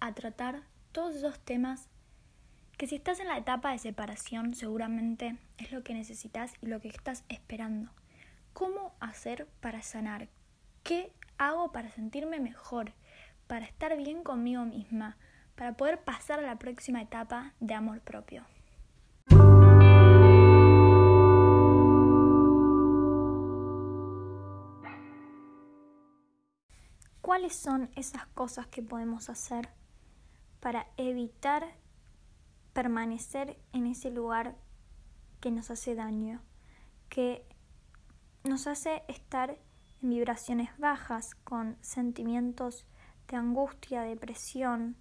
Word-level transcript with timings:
a 0.00 0.14
tratar 0.14 0.62
todos 0.92 1.14
esos 1.14 1.38
temas 1.38 1.88
que 2.76 2.86
si 2.86 2.96
estás 2.96 3.20
en 3.20 3.28
la 3.28 3.38
etapa 3.38 3.72
de 3.72 3.78
separación 3.78 4.54
seguramente 4.54 5.36
es 5.58 5.72
lo 5.72 5.82
que 5.82 5.94
necesitas 5.94 6.52
y 6.62 6.66
lo 6.66 6.80
que 6.80 6.88
estás 6.88 7.24
esperando. 7.28 7.90
¿Cómo 8.52 8.94
hacer 9.00 9.46
para 9.60 9.82
sanar? 9.82 10.28
¿Qué 10.82 11.12
hago 11.38 11.70
para 11.70 11.90
sentirme 11.90 12.40
mejor? 12.40 12.92
Para 13.46 13.64
estar 13.64 13.96
bien 13.96 14.22
conmigo 14.22 14.64
misma, 14.64 15.16
para 15.54 15.74
poder 15.76 16.00
pasar 16.00 16.38
a 16.40 16.46
la 16.46 16.58
próxima 16.58 17.02
etapa 17.02 17.54
de 17.60 17.74
amor 17.74 18.00
propio. 18.00 18.44
¿Cuáles 27.28 27.54
son 27.54 27.90
esas 27.94 28.26
cosas 28.28 28.68
que 28.68 28.82
podemos 28.82 29.28
hacer 29.28 29.68
para 30.60 30.86
evitar 30.96 31.74
permanecer 32.72 33.60
en 33.74 33.86
ese 33.86 34.10
lugar 34.10 34.56
que 35.38 35.50
nos 35.50 35.70
hace 35.70 35.94
daño, 35.94 36.40
que 37.10 37.46
nos 38.44 38.66
hace 38.66 39.02
estar 39.08 39.58
en 40.00 40.08
vibraciones 40.08 40.70
bajas, 40.78 41.34
con 41.34 41.76
sentimientos 41.82 42.86
de 43.26 43.36
angustia, 43.36 44.00
depresión, 44.00 44.96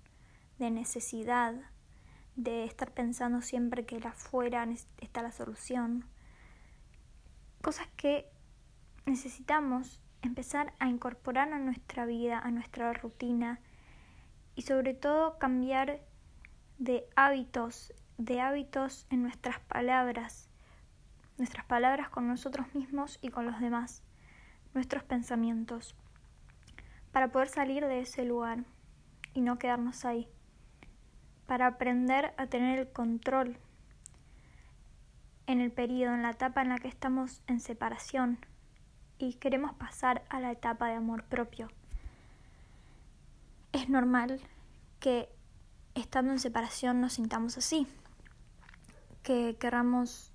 de 0.59 0.69
necesidad, 0.69 1.55
de 2.35 2.65
estar 2.65 2.93
pensando 2.93 3.41
siempre 3.41 3.85
que 3.85 4.05
afuera 4.05 4.67
está 4.99 5.21
la 5.21 5.31
solución. 5.31 6.03
Cosas 7.61 7.87
que 7.95 8.29
necesitamos 9.05 10.01
empezar 10.21 10.73
a 10.79 10.87
incorporar 10.87 11.51
a 11.53 11.59
nuestra 11.59 12.05
vida, 12.05 12.39
a 12.39 12.51
nuestra 12.51 12.91
rutina 12.93 13.59
y 14.55 14.63
sobre 14.63 14.93
todo 14.93 15.37
cambiar 15.37 16.01
de 16.79 17.07
hábitos, 17.15 17.93
de 18.17 18.41
hábitos 18.41 19.05
en 19.09 19.21
nuestras 19.21 19.59
palabras, 19.59 20.49
nuestras 21.37 21.65
palabras 21.65 22.09
con 22.09 22.27
nosotros 22.27 22.73
mismos 22.73 23.19
y 23.21 23.29
con 23.29 23.45
los 23.45 23.59
demás, 23.59 24.03
nuestros 24.73 25.03
pensamientos, 25.03 25.95
para 27.11 27.31
poder 27.31 27.49
salir 27.49 27.85
de 27.85 28.01
ese 28.01 28.25
lugar 28.25 28.63
y 29.33 29.41
no 29.41 29.59
quedarnos 29.59 30.05
ahí, 30.05 30.27
para 31.45 31.67
aprender 31.67 32.33
a 32.37 32.47
tener 32.47 32.79
el 32.79 32.91
control 32.91 33.57
en 35.45 35.61
el 35.61 35.71
periodo, 35.71 36.13
en 36.13 36.23
la 36.23 36.31
etapa 36.31 36.61
en 36.61 36.69
la 36.69 36.77
que 36.77 36.87
estamos 36.87 37.41
en 37.47 37.59
separación 37.59 38.39
y 39.19 39.33
queremos 39.35 39.73
pasar 39.73 40.23
a 40.29 40.39
la 40.39 40.51
etapa 40.51 40.87
de 40.87 40.95
amor 40.95 41.23
propio. 41.23 41.69
Es 43.71 43.89
normal 43.89 44.41
que 44.99 45.29
estando 45.95 46.31
en 46.31 46.39
separación 46.39 47.01
nos 47.01 47.13
sintamos 47.13 47.57
así, 47.57 47.87
que 49.23 49.57
querramos 49.59 50.31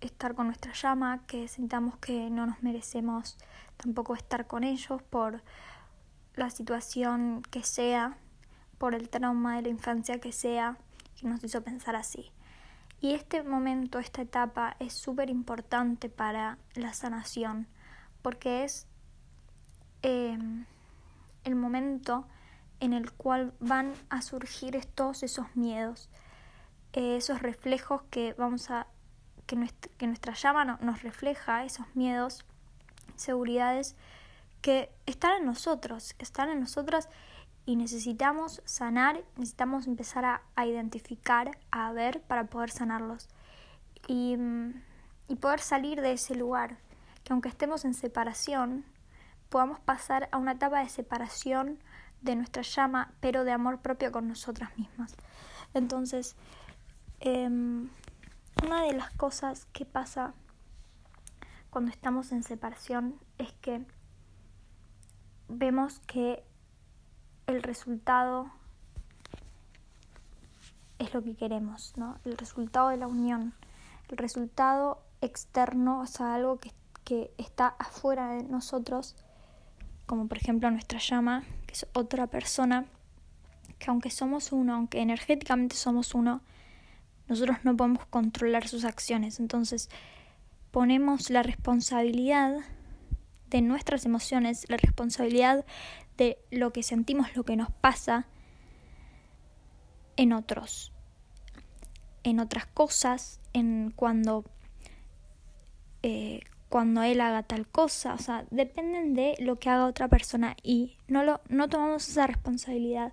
estar 0.00 0.34
con 0.34 0.46
nuestra 0.46 0.72
llama, 0.72 1.24
que 1.26 1.48
sintamos 1.48 1.96
que 1.98 2.30
no 2.30 2.46
nos 2.46 2.62
merecemos 2.62 3.36
tampoco 3.76 4.14
estar 4.14 4.46
con 4.46 4.64
ellos 4.64 5.02
por 5.02 5.42
la 6.34 6.50
situación 6.50 7.42
que 7.50 7.62
sea, 7.62 8.16
por 8.78 8.94
el 8.94 9.08
trauma 9.08 9.56
de 9.56 9.62
la 9.62 9.68
infancia 9.68 10.20
que 10.20 10.32
sea, 10.32 10.76
que 11.18 11.26
nos 11.26 11.42
hizo 11.42 11.62
pensar 11.62 11.96
así. 11.96 12.32
Y 13.00 13.12
este 13.14 13.42
momento, 13.42 13.98
esta 13.98 14.22
etapa 14.22 14.76
es 14.78 14.92
súper 14.94 15.30
importante 15.30 16.08
para 16.08 16.58
la 16.74 16.92
sanación, 16.94 17.68
porque 18.24 18.64
es 18.64 18.86
em, 20.00 20.64
el 21.44 21.54
momento 21.54 22.26
en 22.80 22.94
el 22.94 23.12
cual 23.12 23.52
van 23.60 23.92
a 24.08 24.22
surgir 24.22 24.82
todos 24.94 25.22
esos 25.22 25.54
miedos, 25.54 26.08
eh, 26.94 27.16
esos 27.18 27.42
reflejos 27.42 28.02
que 28.04 28.32
vamos 28.38 28.70
a 28.70 28.86
que 29.46 29.56
nuestra, 30.06 30.32
llama 30.32 30.64
nos 30.64 31.02
refleja, 31.02 31.66
esos 31.66 31.84
miedos, 31.94 32.46
seguridades 33.14 33.94
que 34.62 34.90
están 35.04 35.36
en 35.42 35.44
nosotros, 35.44 36.14
están 36.18 36.48
en 36.48 36.60
nosotras 36.60 37.10
y 37.66 37.76
necesitamos 37.76 38.62
sanar, 38.64 39.22
necesitamos 39.36 39.86
empezar 39.86 40.24
a, 40.56 40.66
identificar, 40.66 41.58
a 41.70 41.92
ver 41.92 42.22
para 42.22 42.44
poder 42.46 42.70
sanarlos. 42.70 43.28
Y, 44.08 44.38
y 45.28 45.36
poder 45.36 45.60
salir 45.60 46.00
de 46.00 46.12
ese 46.12 46.34
lugar 46.34 46.78
que 47.24 47.32
aunque 47.32 47.48
estemos 47.48 47.84
en 47.84 47.94
separación, 47.94 48.84
podamos 49.48 49.80
pasar 49.80 50.28
a 50.30 50.38
una 50.38 50.52
etapa 50.52 50.80
de 50.80 50.88
separación 50.88 51.78
de 52.20 52.36
nuestra 52.36 52.62
llama, 52.62 53.12
pero 53.20 53.44
de 53.44 53.52
amor 53.52 53.80
propio 53.80 54.12
con 54.12 54.28
nosotras 54.28 54.76
mismas. 54.78 55.16
Entonces, 55.74 56.36
em, 57.20 57.88
una 58.64 58.82
de 58.84 58.92
las 58.92 59.10
cosas 59.12 59.66
que 59.72 59.84
pasa 59.84 60.34
cuando 61.70 61.90
estamos 61.90 62.32
en 62.32 62.42
separación 62.42 63.18
es 63.38 63.52
que 63.54 63.84
vemos 65.48 66.00
que 66.06 66.44
el 67.46 67.62
resultado 67.62 68.50
es 70.98 71.12
lo 71.12 71.22
que 71.22 71.34
queremos, 71.34 71.94
¿no? 71.96 72.18
El 72.24 72.36
resultado 72.38 72.88
de 72.88 72.96
la 72.96 73.06
unión, 73.06 73.54
el 74.08 74.16
resultado 74.16 75.02
externo, 75.20 76.02
o 76.02 76.24
algo 76.24 76.58
que 76.58 76.68
que 77.04 77.32
está 77.38 77.68
afuera 77.78 78.34
de 78.34 78.42
nosotros, 78.44 79.16
como 80.06 80.26
por 80.26 80.38
ejemplo 80.38 80.70
nuestra 80.70 80.98
llama, 80.98 81.44
que 81.66 81.74
es 81.74 81.86
otra 81.92 82.26
persona, 82.26 82.86
que 83.78 83.90
aunque 83.90 84.10
somos 84.10 84.52
uno, 84.52 84.74
aunque 84.74 85.00
energéticamente 85.00 85.76
somos 85.76 86.14
uno, 86.14 86.40
nosotros 87.28 87.58
no 87.64 87.76
podemos 87.76 88.06
controlar 88.06 88.68
sus 88.68 88.84
acciones. 88.84 89.40
Entonces 89.40 89.88
ponemos 90.70 91.30
la 91.30 91.42
responsabilidad 91.42 92.56
de 93.50 93.62
nuestras 93.62 94.04
emociones, 94.04 94.68
la 94.68 94.76
responsabilidad 94.76 95.64
de 96.16 96.38
lo 96.50 96.72
que 96.72 96.82
sentimos, 96.82 97.36
lo 97.36 97.44
que 97.44 97.56
nos 97.56 97.70
pasa 97.70 98.26
en 100.16 100.32
otros, 100.32 100.92
en 102.22 102.40
otras 102.40 102.66
cosas, 102.66 103.40
en 103.52 103.92
cuando 103.94 104.44
eh, 106.02 106.42
cuando 106.74 107.04
él 107.04 107.20
haga 107.20 107.44
tal 107.44 107.68
cosa, 107.68 108.14
o 108.14 108.18
sea, 108.18 108.46
dependen 108.50 109.14
de 109.14 109.36
lo 109.38 109.60
que 109.60 109.70
haga 109.70 109.86
otra 109.86 110.08
persona 110.08 110.56
y 110.60 110.96
no, 111.06 111.22
lo, 111.22 111.40
no 111.48 111.68
tomamos 111.68 112.08
esa 112.08 112.26
responsabilidad 112.26 113.12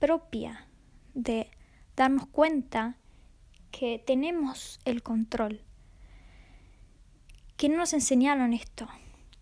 propia 0.00 0.66
de 1.14 1.48
darnos 1.94 2.26
cuenta 2.26 2.96
que 3.70 4.02
tenemos 4.04 4.80
el 4.84 5.04
control, 5.04 5.60
que 7.56 7.68
no 7.68 7.76
nos 7.76 7.92
enseñaron 7.92 8.52
esto, 8.52 8.88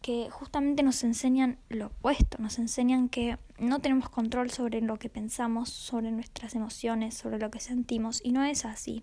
que 0.03 0.29
justamente 0.31 0.83
nos 0.83 1.03
enseñan 1.03 1.59
lo 1.71 1.87
opuesto, 1.87 2.37
nos 2.37 2.59
enseñan 2.59 3.09
que 3.09 3.39
no 3.59 3.81
tenemos 3.81 4.11
control 4.11 4.51
sobre 4.51 4.83
lo 4.83 4.99
que 4.99 5.09
pensamos, 5.09 5.71
sobre 5.71 6.13
nuestras 6.13 6.55
emociones, 6.55 7.15
sobre 7.15 7.39
lo 7.39 7.51
que 7.51 7.61
sentimos, 7.61 8.21
y 8.23 8.33
no 8.33 8.45
es 8.45 8.67
así. 8.67 9.03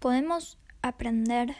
Podemos 0.00 0.58
aprender 0.82 1.56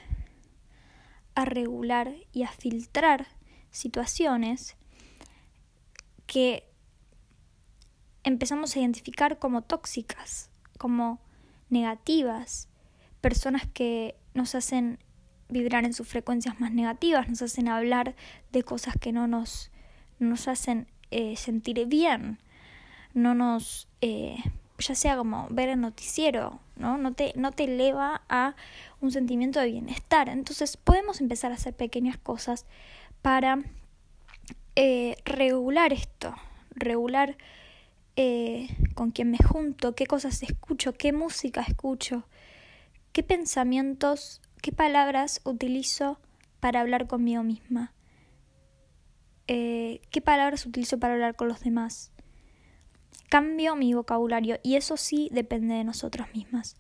a 1.37 1.45
regular 1.45 2.13
y 2.33 2.43
a 2.43 2.49
filtrar 2.49 3.29
situaciones 3.71 4.77
que 6.27 6.69
empezamos 8.25 8.75
a 8.75 8.81
identificar 8.81 9.39
como 9.39 9.63
tóxicas, 9.63 10.51
como 10.79 11.21
negativas, 11.71 12.69
personas 13.21 13.69
que 13.73 14.17
nos 14.35 14.55
hacen 14.57 14.99
vibrar 15.49 15.85
en 15.85 15.93
sus 15.93 16.09
frecuencias 16.09 16.59
más 16.59 16.73
negativas, 16.73 17.29
nos 17.29 17.43
hacen 17.43 17.69
hablar 17.69 18.17
de 18.51 18.65
cosas 18.65 18.97
que 18.99 19.13
no 19.13 19.29
nos, 19.29 19.71
nos 20.19 20.49
hacen 20.49 20.89
eh, 21.11 21.37
sentir 21.37 21.87
bien, 21.87 22.41
no 23.15 23.35
nos 23.35 23.89
eh, 24.01 24.39
ya 24.79 24.95
sea 24.95 25.17
como 25.17 25.47
ver 25.51 25.69
el 25.69 25.81
noticiero, 25.81 26.61
¿no? 26.77 26.99
No 26.99 27.13
te, 27.13 27.33
no 27.37 27.53
te 27.53 27.65
eleva 27.65 28.23
a 28.29 28.55
un 29.01 29.11
sentimiento 29.11 29.61
de 29.61 29.71
bienestar. 29.71 30.29
Entonces 30.29 30.77
podemos 30.77 31.21
empezar 31.21 31.53
a 31.53 31.55
hacer 31.55 31.75
pequeñas 31.75 32.19
cosas 32.19 32.67
para 33.23 33.63
eh, 34.75 35.17
regular 35.25 35.93
esto, 35.93 36.35
regular 36.71 37.37
eh, 38.17 38.69
con 38.95 39.11
quién 39.11 39.31
me 39.31 39.39
junto, 39.39 39.95
qué 39.95 40.07
cosas 40.07 40.43
escucho, 40.43 40.93
qué 40.93 41.13
música 41.13 41.63
escucho, 41.63 42.25
qué 43.13 43.23
pensamientos, 43.23 44.41
qué 44.63 44.73
palabras 44.73 45.41
utilizo 45.45 46.19
para 46.61 46.81
hablar 46.81 47.07
conmigo 47.07 47.43
misma, 47.43 47.93
eh, 49.49 50.01
qué 50.11 50.21
palabras 50.21 50.67
utilizo 50.67 50.99
para 50.99 51.15
hablar 51.15 51.37
con 51.37 51.49
los 51.49 51.61
demás 51.61 52.11
Cambio 53.29 53.77
mi 53.77 53.95
vocabulario 53.95 54.59
y 54.63 54.77
eso 54.77 54.97
sí 54.97 55.29
depende 55.33 55.75
de 55.75 55.85
nosotras 55.85 56.33
mismas 56.35 56.77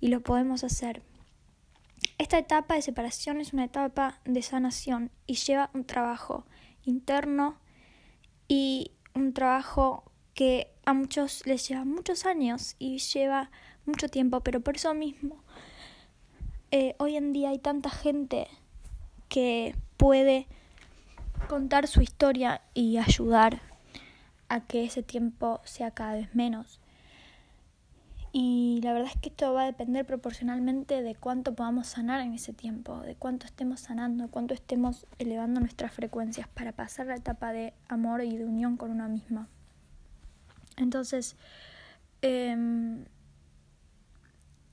y 0.00 0.08
lo 0.08 0.20
podemos 0.22 0.64
hacer. 0.64 1.02
Esta 2.18 2.38
etapa 2.38 2.74
de 2.74 2.82
separación 2.82 3.40
es 3.40 3.52
una 3.52 3.64
etapa 3.64 4.20
de 4.24 4.42
sanación 4.42 5.10
y 5.26 5.34
lleva 5.34 5.70
un 5.74 5.84
trabajo 5.84 6.44
interno 6.84 7.58
y 8.48 8.92
un 9.14 9.32
trabajo 9.32 10.10
que 10.34 10.72
a 10.84 10.92
muchos 10.92 11.46
les 11.46 11.66
lleva 11.68 11.84
muchos 11.84 12.26
años 12.26 12.76
y 12.78 12.98
lleva 12.98 13.50
mucho 13.86 14.08
tiempo, 14.08 14.40
pero 14.40 14.60
por 14.60 14.76
eso 14.76 14.92
mismo 14.94 15.42
eh, 16.70 16.94
hoy 16.98 17.16
en 17.16 17.32
día 17.32 17.50
hay 17.50 17.58
tanta 17.58 17.90
gente 17.90 18.48
que 19.28 19.76
puede 19.96 20.46
contar 21.48 21.86
su 21.86 22.02
historia 22.02 22.62
y 22.74 22.98
ayudar 22.98 23.62
a 24.48 24.60
que 24.60 24.84
ese 24.84 25.02
tiempo 25.02 25.60
sea 25.64 25.90
cada 25.90 26.14
vez 26.14 26.34
menos. 26.34 26.80
Y 28.38 28.80
la 28.82 28.92
verdad 28.92 29.10
es 29.14 29.18
que 29.18 29.30
esto 29.30 29.54
va 29.54 29.62
a 29.62 29.66
depender 29.66 30.04
proporcionalmente 30.04 31.00
de 31.00 31.14
cuánto 31.14 31.54
podamos 31.54 31.86
sanar 31.86 32.20
en 32.20 32.34
ese 32.34 32.52
tiempo, 32.52 33.00
de 33.00 33.14
cuánto 33.14 33.46
estemos 33.46 33.80
sanando, 33.80 34.28
cuánto 34.28 34.52
estemos 34.52 35.06
elevando 35.18 35.58
nuestras 35.60 35.92
frecuencias 35.92 36.46
para 36.48 36.72
pasar 36.72 37.06
la 37.06 37.14
etapa 37.14 37.52
de 37.52 37.72
amor 37.88 38.22
y 38.22 38.36
de 38.36 38.44
unión 38.44 38.76
con 38.76 38.90
una 38.90 39.08
misma. 39.08 39.48
Entonces, 40.76 41.36
em, 42.20 43.06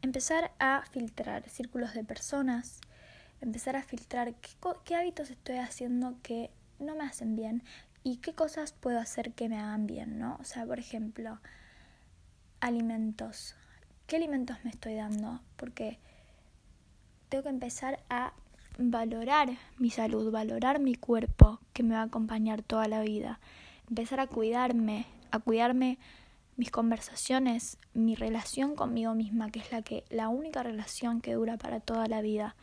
empezar 0.01 0.51
a 0.59 0.83
filtrar 0.91 1.47
círculos 1.47 1.93
de 1.93 2.03
personas, 2.03 2.81
empezar 3.39 3.77
a 3.77 3.83
filtrar 3.83 4.35
qué 4.83 4.95
hábitos 4.95 5.29
estoy 5.29 5.55
haciendo 5.55 6.17
que 6.21 6.51
no 6.79 6.95
me 6.95 7.05
hacen 7.05 7.37
bien 7.37 7.63
y 8.03 8.17
qué 8.17 8.33
cosas 8.33 8.73
puedo 8.73 9.00
hacer 9.00 9.33
que 9.33 9.47
me 9.47 9.57
hagan 9.57 9.88
bien, 9.88 10.19
¿no? 10.19 10.38
O 10.39 10.44
sea, 10.44 10.65
por 10.65 10.77
ejemplo, 10.77 11.39
alimentos. 12.59 13.55
¿Qué 14.07 14.17
alimentos 14.17 14.57
me 14.63 14.71
estoy 14.71 14.95
dando? 14.95 15.39
Porque 15.55 16.00
tengo 17.29 17.44
que 17.44 17.50
empezar 17.50 18.03
a 18.09 18.33
valorar 18.77 19.50
mi 19.77 19.89
salud, 19.89 20.31
valorar 20.31 20.79
mi 20.79 20.95
cuerpo 20.95 21.59
que 21.71 21.83
me 21.83 21.95
va 21.95 22.01
a 22.01 22.05
acompañar 22.05 22.61
toda 22.61 22.88
la 22.88 23.01
vida. 23.01 23.39
Empezar 23.88 24.19
a 24.19 24.27
cuidarme, 24.27 25.05
a 25.31 25.39
cuidarme 25.39 25.97
mis 26.57 26.71
conversaciones, 26.71 27.77
mi 27.94 28.15
relación 28.15 28.75
conmigo 28.75 29.15
misma, 29.15 29.50
que 29.50 29.59
es 29.59 29.71
la 29.71 29.81
que 29.81 30.03
la 30.09 30.27
única 30.27 30.61
relación 30.61 31.21
que 31.21 31.33
dura 31.33 31.57
para 31.57 31.79
toda 31.79 32.07
la 32.07 32.21
vida. 32.21 32.55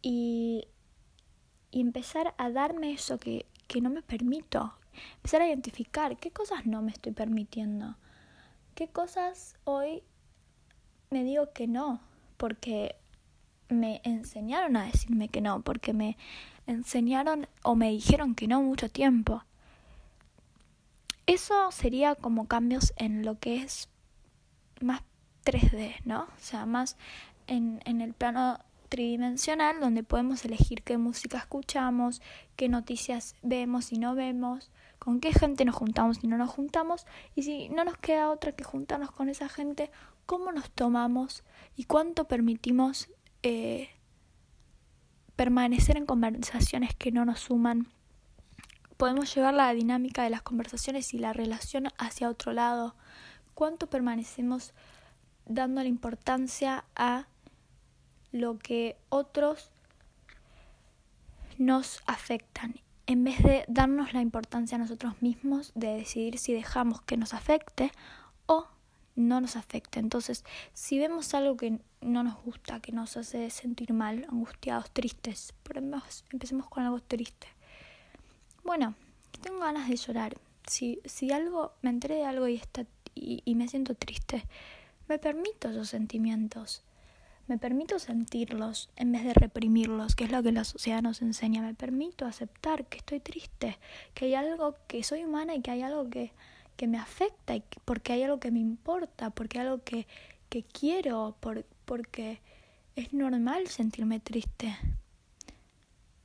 Y, 0.00 0.68
y 1.70 1.82
empezar 1.82 2.34
a 2.38 2.50
darme 2.50 2.92
eso 2.92 3.18
que, 3.18 3.44
que 3.70 3.80
no 3.80 3.90
me 3.90 4.02
permito. 4.02 4.74
Empezar 5.16 5.42
a 5.42 5.48
identificar 5.48 6.16
qué 6.18 6.30
cosas 6.30 6.66
no 6.66 6.82
me 6.82 6.90
estoy 6.90 7.12
permitiendo 7.12 7.96
qué 8.80 8.88
cosas 8.88 9.56
hoy 9.64 10.02
me 11.10 11.22
digo 11.22 11.52
que 11.52 11.66
no, 11.66 12.00
porque 12.38 12.96
me 13.68 14.00
enseñaron 14.04 14.76
a 14.78 14.86
decirme 14.86 15.28
que 15.28 15.42
no, 15.42 15.60
porque 15.60 15.92
me 15.92 16.16
enseñaron 16.66 17.46
o 17.62 17.74
me 17.74 17.90
dijeron 17.90 18.34
que 18.34 18.48
no 18.48 18.62
mucho 18.62 18.88
tiempo. 18.88 19.44
Eso 21.26 21.70
sería 21.72 22.14
como 22.14 22.48
cambios 22.48 22.94
en 22.96 23.22
lo 23.22 23.38
que 23.38 23.56
es 23.56 23.90
más 24.80 25.02
3D, 25.44 25.96
¿no? 26.04 26.22
O 26.22 26.38
sea, 26.38 26.64
más 26.64 26.96
en, 27.46 27.82
en 27.84 28.00
el 28.00 28.14
plano 28.14 28.60
tridimensional 28.90 29.80
donde 29.80 30.02
podemos 30.02 30.44
elegir 30.44 30.82
qué 30.82 30.98
música 30.98 31.38
escuchamos, 31.38 32.20
qué 32.56 32.68
noticias 32.68 33.36
vemos 33.40 33.92
y 33.92 33.98
no 33.98 34.14
vemos, 34.14 34.70
con 34.98 35.20
qué 35.20 35.32
gente 35.32 35.64
nos 35.64 35.76
juntamos 35.76 36.22
y 36.22 36.26
no 36.26 36.36
nos 36.36 36.50
juntamos, 36.50 37.06
y 37.34 37.44
si 37.44 37.70
no 37.70 37.84
nos 37.84 37.96
queda 37.96 38.30
otra 38.30 38.52
que 38.52 38.64
juntarnos 38.64 39.12
con 39.12 39.30
esa 39.30 39.48
gente, 39.48 39.90
cómo 40.26 40.52
nos 40.52 40.70
tomamos 40.70 41.44
y 41.74 41.84
cuánto 41.84 42.28
permitimos 42.28 43.08
eh, 43.42 43.88
permanecer 45.36 45.96
en 45.96 46.04
conversaciones 46.04 46.94
que 46.94 47.12
no 47.12 47.24
nos 47.24 47.40
suman. 47.40 47.88
Podemos 48.98 49.34
llevar 49.34 49.54
la 49.54 49.72
dinámica 49.72 50.22
de 50.24 50.30
las 50.30 50.42
conversaciones 50.42 51.14
y 51.14 51.18
la 51.18 51.32
relación 51.32 51.88
hacia 51.96 52.28
otro 52.28 52.52
lado. 52.52 52.94
Cuánto 53.54 53.88
permanecemos 53.88 54.74
dando 55.46 55.82
la 55.82 55.88
importancia 55.88 56.84
a 56.94 57.26
lo 58.32 58.58
que 58.58 58.96
otros 59.08 59.70
nos 61.58 62.00
afectan 62.06 62.74
en 63.10 63.24
vez 63.24 63.42
de 63.42 63.64
darnos 63.66 64.12
la 64.12 64.20
importancia 64.20 64.76
a 64.76 64.78
nosotros 64.78 65.20
mismos 65.20 65.72
de 65.74 65.88
decidir 65.88 66.38
si 66.38 66.52
dejamos 66.52 67.02
que 67.02 67.16
nos 67.16 67.34
afecte 67.34 67.90
o 68.46 68.68
no 69.16 69.40
nos 69.40 69.56
afecte. 69.56 69.98
Entonces, 69.98 70.44
si 70.74 70.98
vemos 71.00 71.34
algo 71.34 71.56
que 71.56 71.80
no 72.00 72.22
nos 72.22 72.40
gusta, 72.44 72.78
que 72.78 72.92
nos 72.92 73.16
hace 73.16 73.50
sentir 73.50 73.92
mal, 73.92 74.26
angustiados, 74.30 74.92
tristes, 74.92 75.52
empecemos 76.32 76.68
con 76.68 76.84
algo 76.84 77.00
triste. 77.00 77.48
Bueno, 78.62 78.94
tengo 79.42 79.58
ganas 79.58 79.88
de 79.88 79.96
llorar. 79.96 80.36
Si, 80.68 81.00
si 81.04 81.32
algo, 81.32 81.72
me 81.82 81.90
enteré 81.90 82.14
de 82.14 82.26
algo 82.26 82.46
y, 82.46 82.54
está, 82.54 82.86
y, 83.16 83.42
y 83.44 83.56
me 83.56 83.66
siento 83.66 83.96
triste, 83.96 84.46
me 85.08 85.18
permito 85.18 85.70
esos 85.70 85.88
sentimientos. 85.88 86.84
Me 87.50 87.58
permito 87.58 87.98
sentirlos 87.98 88.90
en 88.94 89.10
vez 89.10 89.24
de 89.24 89.34
reprimirlos, 89.34 90.14
que 90.14 90.22
es 90.22 90.30
lo 90.30 90.40
que 90.40 90.52
la 90.52 90.62
sociedad 90.62 91.02
nos 91.02 91.20
enseña. 91.20 91.62
Me 91.62 91.74
permito 91.74 92.24
aceptar 92.24 92.86
que 92.86 92.98
estoy 92.98 93.18
triste, 93.18 93.76
que 94.14 94.26
hay 94.26 94.34
algo 94.36 94.76
que 94.86 95.02
soy 95.02 95.24
humana 95.24 95.56
y 95.56 95.60
que 95.60 95.72
hay 95.72 95.82
algo 95.82 96.08
que, 96.08 96.32
que 96.76 96.86
me 96.86 96.96
afecta, 96.96 97.56
y 97.56 97.64
porque 97.84 98.12
hay 98.12 98.22
algo 98.22 98.38
que 98.38 98.52
me 98.52 98.60
importa, 98.60 99.30
porque 99.30 99.58
hay 99.58 99.66
algo 99.66 99.82
que, 99.82 100.06
que 100.48 100.62
quiero, 100.62 101.34
por, 101.40 101.64
porque 101.86 102.40
es 102.94 103.12
normal 103.12 103.66
sentirme 103.66 104.20
triste. 104.20 104.76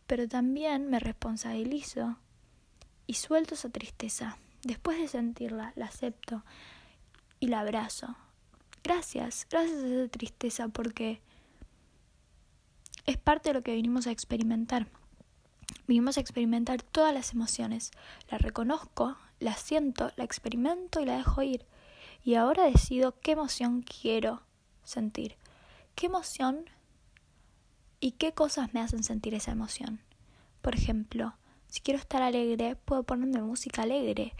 Pero 0.05 0.27
también 0.27 0.91
me 0.91 0.99
responsabilizo 0.99 2.19
y 3.07 3.15
suelto 3.15 3.55
esa 3.55 3.69
tristeza. 3.69 4.37
Después 4.61 4.99
de 4.99 5.07
sentirla, 5.07 5.73
la 5.75 5.87
acepto 5.87 6.43
y 7.39 7.47
la 7.47 7.61
abrazo 7.61 8.15
gracias, 8.85 9.47
gracias 9.49 9.83
a 9.83 9.87
esa 9.87 10.07
tristeza 10.09 10.67
porque 10.67 11.19
es 13.07 13.17
parte 13.17 13.49
de 13.49 13.55
lo 13.55 13.63
que 13.63 13.73
vinimos 13.73 14.05
a 14.05 14.11
experimentar. 14.11 14.87
Vinimos 15.87 16.17
a 16.17 16.21
experimentar 16.21 16.83
todas 16.83 17.13
las 17.13 17.33
emociones. 17.33 17.91
La 18.29 18.37
reconozco, 18.37 19.17
la 19.39 19.55
siento, 19.55 20.11
la 20.17 20.23
experimento 20.23 20.99
y 20.99 21.05
la 21.05 21.17
dejo 21.17 21.41
ir. 21.41 21.65
Y 22.23 22.35
ahora 22.35 22.65
decido 22.65 23.19
qué 23.19 23.31
emoción 23.31 23.81
quiero 23.81 24.43
sentir. 24.83 25.35
¿Qué 25.95 26.05
emoción 26.05 26.69
y 27.99 28.11
qué 28.11 28.33
cosas 28.33 28.73
me 28.73 28.81
hacen 28.81 29.03
sentir 29.03 29.33
esa 29.33 29.51
emoción? 29.51 30.01
Por 30.61 30.75
ejemplo, 30.75 31.35
si 31.67 31.81
quiero 31.81 31.99
estar 31.99 32.21
alegre, 32.21 32.75
puedo 32.75 33.03
ponerme 33.03 33.41
música 33.41 33.81
alegre 33.81 34.33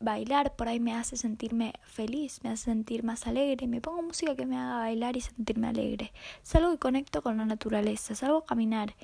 bailar 0.00 0.54
por 0.56 0.68
ahí 0.68 0.80
me 0.80 0.94
hace 0.94 1.16
sentirme 1.16 1.74
feliz, 1.82 2.40
me 2.42 2.50
hace 2.50 2.64
sentir 2.66 3.02
más 3.02 3.26
alegre, 3.26 3.66
me 3.66 3.80
pongo 3.80 4.02
música 4.02 4.36
que 4.36 4.46
me 4.46 4.56
haga 4.56 4.78
bailar 4.78 5.16
y 5.16 5.20
sentirme 5.20 5.68
alegre. 5.68 6.12
Salgo 6.42 6.72
y 6.72 6.78
conecto 6.78 7.22
con 7.22 7.36
la 7.36 7.44
naturaleza, 7.44 8.14
salgo 8.14 8.38
a 8.38 8.46
caminar, 8.46 8.94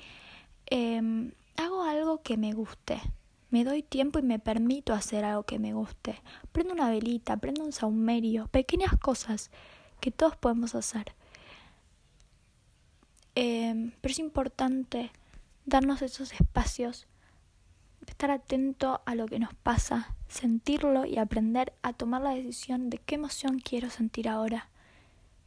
em, 0.67 1.31
hago 1.57 1.83
algo 1.83 2.21
que 2.21 2.37
me 2.37 2.53
guste, 2.53 3.01
me 3.49 3.63
doy 3.63 3.83
tiempo 3.83 4.19
y 4.19 4.23
me 4.23 4.39
permito 4.39 4.93
hacer 4.93 5.25
algo 5.25 5.43
que 5.43 5.59
me 5.59 5.73
guste. 5.73 6.21
Prendo 6.51 6.73
una 6.73 6.89
velita, 6.89 7.37
prendo 7.37 7.63
un 7.63 7.71
saumerio, 7.71 8.47
pequeñas 8.47 8.97
cosas 8.97 9.51
que 9.99 10.11
todos 10.11 10.35
podemos 10.35 10.75
hacer. 10.75 11.13
Em, 13.35 13.91
pero 14.01 14.11
es 14.11 14.19
importante 14.19 15.11
darnos 15.65 16.01
esos 16.01 16.31
espacios 16.33 17.07
estar 18.11 18.31
atento 18.31 19.01
a 19.05 19.15
lo 19.15 19.25
que 19.27 19.39
nos 19.39 19.53
pasa, 19.53 20.15
sentirlo 20.27 21.05
y 21.05 21.17
aprender 21.17 21.73
a 21.81 21.93
tomar 21.93 22.21
la 22.21 22.31
decisión 22.31 22.89
de 22.89 22.97
qué 22.97 23.15
emoción 23.15 23.59
quiero 23.59 23.89
sentir 23.89 24.27
ahora. 24.29 24.69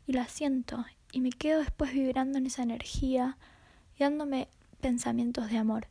Y 0.07 0.12
la 0.12 0.27
siento 0.27 0.85
y 1.12 1.21
me 1.21 1.31
quedo 1.31 1.61
después 1.61 1.93
vibrando 1.93 2.38
en 2.38 2.47
esa 2.47 2.62
energía 2.62 3.37
y 3.97 4.03
dándome 4.03 4.49
pensamientos 4.81 5.50
de 5.50 5.59
amor. 5.59 5.87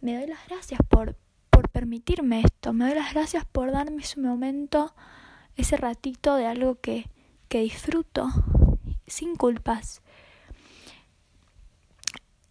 Me 0.00 0.16
doy 0.16 0.26
las 0.26 0.46
gracias 0.48 0.80
por, 0.88 1.16
por 1.50 1.68
permitirme 1.68 2.40
esto, 2.40 2.72
me 2.72 2.86
doy 2.86 2.94
las 2.94 3.12
gracias 3.12 3.44
por 3.44 3.70
darme 3.70 4.02
ese 4.02 4.20
momento, 4.20 4.94
ese 5.56 5.76
ratito 5.76 6.34
de 6.34 6.46
algo 6.46 6.76
que, 6.80 7.08
que 7.48 7.60
disfruto 7.60 8.28
sin 9.06 9.36
culpas. 9.36 10.02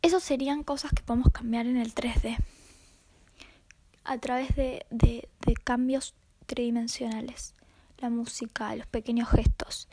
Esas 0.01 0.24
serían 0.24 0.63
cosas 0.63 0.91
que 0.91 1.03
podemos 1.03 1.30
cambiar 1.32 1.68
en 1.68 1.77
el 1.77 1.94
3D 1.94 2.38
a 4.03 4.17
través 4.17 4.55
de, 4.55 4.86
de, 4.89 5.29
de 5.46 5.53
cambios 5.55 6.15
tridimensionales. 6.46 7.55
La 8.00 8.10
música, 8.10 8.75
los 8.75 8.88
pequeños 8.88 9.29
gestos, 9.29 9.88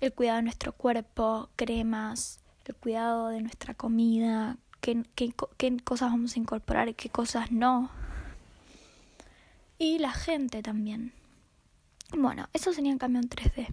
el 0.00 0.12
cuidado 0.12 0.36
de 0.38 0.44
nuestro 0.44 0.72
cuerpo, 0.72 1.50
cremas, 1.56 2.40
el 2.64 2.74
cuidado 2.74 3.28
de 3.28 3.42
nuestra 3.42 3.74
comida, 3.74 4.56
qué, 4.80 5.02
qué, 5.14 5.34
qué 5.56 5.76
cosas 5.78 6.10
vamos 6.10 6.36
a 6.36 6.38
incorporar 6.38 6.88
y 6.88 6.94
qué 6.94 7.10
cosas 7.10 7.50
no. 7.50 7.90
Y 9.78 9.98
la 9.98 10.12
gente 10.12 10.62
también. 10.62 11.12
Bueno, 12.16 12.48
eso 12.52 12.72
sería 12.72 12.92
un 12.92 12.98
cambio 12.98 13.20
en 13.20 13.28
3D. 13.28 13.66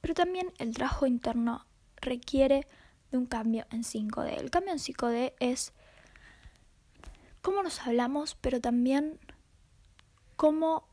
Pero 0.00 0.14
también 0.14 0.52
el 0.58 0.74
trabajo 0.74 1.06
interno 1.06 1.66
requiere 1.96 2.66
de 3.10 3.18
un 3.18 3.26
cambio 3.26 3.66
en 3.70 3.82
5D. 3.82 4.38
El 4.38 4.50
cambio 4.50 4.72
en 4.72 4.78
5D 4.78 5.34
es 5.40 5.72
cómo 7.42 7.62
nos 7.62 7.80
hablamos, 7.80 8.36
pero 8.40 8.60
también 8.60 9.18
cómo 10.36 10.84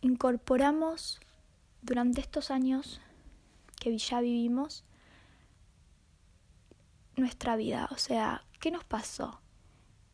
incorporamos 0.00 1.20
durante 1.82 2.20
estos 2.20 2.50
años 2.50 3.00
que 3.80 3.96
ya 3.96 4.20
vivimos 4.20 4.84
nuestra 7.16 7.56
vida, 7.56 7.88
o 7.90 7.96
sea, 7.96 8.44
¿qué 8.60 8.70
nos 8.70 8.84
pasó? 8.84 9.40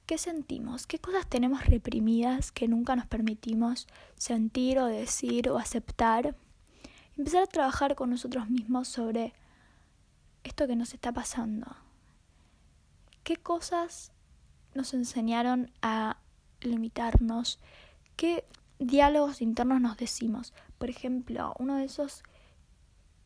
¿Qué 0.06 0.18
sentimos? 0.18 0.86
¿Qué 0.86 0.98
cosas 0.98 1.26
tenemos 1.26 1.64
reprimidas 1.66 2.52
que 2.52 2.68
nunca 2.68 2.94
nos 2.96 3.06
permitimos 3.06 3.86
sentir 4.16 4.78
o 4.78 4.86
decir 4.86 5.48
o 5.48 5.58
aceptar? 5.58 6.36
Empezar 7.16 7.42
a 7.42 7.46
trabajar 7.46 7.94
con 7.94 8.10
nosotros 8.10 8.50
mismos 8.50 8.88
sobre 8.88 9.32
esto 10.42 10.66
que 10.66 10.76
nos 10.76 10.92
está 10.92 11.12
pasando. 11.12 11.66
¿Qué 13.22 13.36
cosas 13.36 14.12
nos 14.74 14.94
enseñaron 14.94 15.70
a 15.82 16.18
limitarnos? 16.60 17.58
¿Qué 18.16 18.44
diálogos 18.78 19.42
internos 19.42 19.80
nos 19.80 19.96
decimos? 19.96 20.52
Por 20.78 20.90
ejemplo, 20.90 21.54
uno 21.58 21.76
de 21.76 21.84
esos 21.84 22.22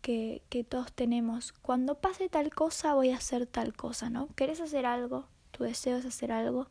que, 0.03 0.43
que 0.49 0.65
todos 0.65 0.93
tenemos, 0.93 1.53
cuando 1.53 1.97
pase 1.97 2.29
tal 2.29 2.51
cosa 2.51 2.95
voy 2.95 3.11
a 3.11 3.17
hacer 3.17 3.47
tal 3.47 3.75
cosa, 3.75 4.11
¿no? 4.11 4.29
¿Querés 4.35 4.61
hacer 4.61 4.87
algo? 4.87 5.27
Tu 5.51 5.65
deseo 5.65 5.97
es 5.97 6.07
hacer 6.07 6.33
algo, 6.33 6.69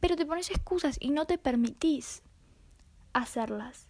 pero 0.00 0.16
te 0.16 0.26
pones 0.26 0.50
excusas 0.50 0.96
y 1.00 1.10
no 1.10 1.26
te 1.26 1.38
permitís 1.38 2.22
hacerlas. 3.12 3.88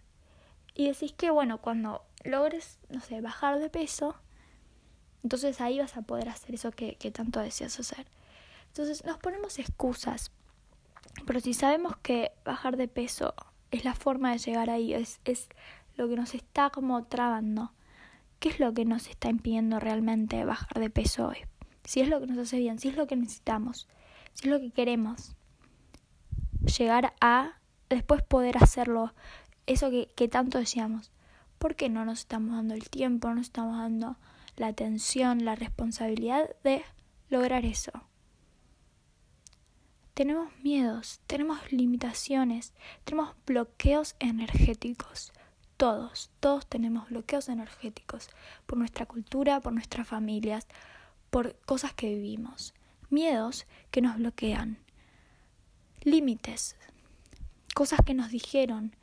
Y 0.73 0.87
decís 0.87 1.11
que, 1.11 1.31
bueno, 1.31 1.59
cuando 1.59 2.05
logres, 2.23 2.79
no 2.89 3.01
sé, 3.01 3.19
bajar 3.21 3.59
de 3.59 3.69
peso, 3.69 4.15
entonces 5.23 5.59
ahí 5.59 5.79
vas 5.79 5.97
a 5.97 6.03
poder 6.03 6.29
hacer 6.29 6.55
eso 6.55 6.71
que, 6.71 6.95
que 6.95 7.11
tanto 7.11 7.39
deseas 7.39 7.79
hacer. 7.79 8.07
Entonces 8.77 9.03
nos 9.05 9.17
ponemos 9.17 9.57
excusas. 9.57 10.31
Pero 11.25 11.39
si 11.39 11.55
sabemos 11.55 11.97
que 12.03 12.31
bajar 12.45 12.77
de 12.77 12.87
peso 12.87 13.33
es 13.71 13.83
la 13.83 13.95
forma 13.95 14.31
de 14.31 14.37
llegar 14.37 14.69
ahí, 14.69 14.93
es, 14.93 15.19
es 15.25 15.49
lo 15.95 16.07
que 16.07 16.15
nos 16.15 16.35
está 16.35 16.69
como 16.69 17.03
trabando, 17.05 17.73
¿qué 18.39 18.49
es 18.49 18.59
lo 18.59 18.75
que 18.75 18.85
nos 18.85 19.07
está 19.07 19.29
impidiendo 19.29 19.79
realmente 19.79 20.45
bajar 20.45 20.79
de 20.79 20.91
peso 20.91 21.29
hoy? 21.29 21.37
Si 21.85 22.01
es 22.01 22.07
lo 22.07 22.19
que 22.19 22.27
nos 22.27 22.37
hace 22.37 22.59
bien, 22.59 22.77
si 22.77 22.89
es 22.89 22.95
lo 22.95 23.07
que 23.07 23.15
necesitamos, 23.15 23.87
si 24.33 24.47
es 24.47 24.51
lo 24.51 24.59
que 24.59 24.69
queremos, 24.69 25.35
llegar 26.77 27.15
a 27.19 27.53
después 27.89 28.21
poder 28.21 28.57
hacerlo, 28.61 29.11
eso 29.65 29.89
que, 29.89 30.07
que 30.15 30.27
tanto 30.27 30.59
deseamos. 30.59 31.11
¿Por 31.57 31.75
qué 31.75 31.89
no 31.89 32.05
nos 32.05 32.19
estamos 32.19 32.55
dando 32.55 32.75
el 32.75 32.91
tiempo, 32.91 33.27
no 33.29 33.35
nos 33.37 33.47
estamos 33.47 33.75
dando 33.75 34.17
la 34.55 34.67
atención, 34.67 35.45
la 35.45 35.55
responsabilidad 35.55 36.55
de 36.63 36.83
lograr 37.31 37.65
eso? 37.65 38.06
Tenemos 40.17 40.49
miedos, 40.63 41.21
tenemos 41.27 41.71
limitaciones, 41.71 42.73
tenemos 43.03 43.35
bloqueos 43.45 44.15
energéticos. 44.17 45.31
Todos, 45.77 46.31
todos 46.39 46.65
tenemos 46.65 47.07
bloqueos 47.09 47.49
energéticos 47.49 48.31
por 48.65 48.79
nuestra 48.79 49.05
cultura, 49.05 49.59
por 49.59 49.73
nuestras 49.73 50.07
familias, 50.07 50.65
por 51.29 51.55
cosas 51.67 51.93
que 51.93 52.09
vivimos. 52.09 52.73
Miedos 53.11 53.67
que 53.91 54.01
nos 54.01 54.17
bloquean. 54.17 54.79
Límites. 56.01 56.75
Cosas 57.75 57.99
que 58.03 58.15
nos 58.15 58.31
dijeron. 58.31 58.95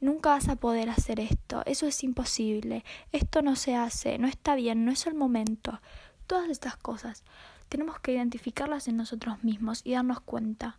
Nunca 0.00 0.30
vas 0.30 0.48
a 0.48 0.56
poder 0.56 0.90
hacer 0.90 1.20
esto. 1.20 1.62
Eso 1.64 1.86
es 1.86 2.02
imposible. 2.02 2.84
Esto 3.12 3.40
no 3.40 3.54
se 3.54 3.76
hace. 3.76 4.18
No 4.18 4.26
está 4.26 4.56
bien. 4.56 4.84
No 4.84 4.90
es 4.90 5.06
el 5.06 5.14
momento. 5.14 5.80
Todas 6.26 6.50
estas 6.50 6.76
cosas 6.76 7.22
tenemos 7.72 7.98
que 8.00 8.12
identificarlas 8.12 8.86
en 8.86 8.98
nosotros 8.98 9.42
mismos 9.42 9.80
y 9.82 9.94
darnos 9.94 10.20
cuenta 10.20 10.76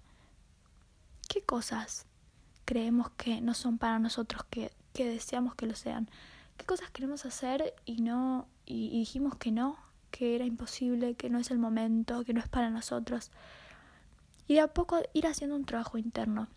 qué 1.27 1.41
cosas 1.41 2.05
creemos 2.65 3.09
que 3.17 3.41
no 3.41 3.55
son 3.55 3.79
para 3.79 3.97
nosotros, 3.97 4.43
que, 4.51 4.71
que 4.93 5.09
deseamos 5.09 5.55
que 5.55 5.65
lo 5.65 5.73
sean, 5.73 6.07
qué 6.55 6.67
cosas 6.67 6.91
queremos 6.91 7.25
hacer 7.25 7.73
y 7.83 8.03
no 8.03 8.47
y, 8.67 8.91
dijimos 8.99 9.37
que 9.37 9.51
no, 9.51 9.75
que 10.11 10.35
era 10.35 10.45
imposible, 10.45 11.15
que 11.15 11.31
no 11.31 11.39
es 11.39 11.49
el 11.49 11.57
momento, 11.57 12.23
que 12.25 12.35
no 12.35 12.39
es 12.39 12.47
para 12.47 12.69
nosotros. 12.69 13.31
Y 14.47 14.53
de 14.53 14.59
a 14.59 14.67
poco 14.67 15.01
ir 15.13 15.25
haciendo 15.25 15.55
un 15.55 15.65
trabajo 15.65 15.97
interno, 15.97 16.47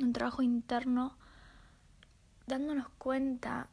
un 0.00 0.12
trabajo 0.12 0.42
interno 0.42 1.18
dándonos 2.46 2.90
cuenta 2.90 3.70